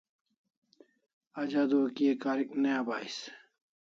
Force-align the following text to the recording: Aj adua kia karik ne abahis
Aj 1.41 1.51
adua 1.63 1.89
kia 1.99 2.15
karik 2.23 2.51
ne 2.61 2.69
abahis 2.81 3.17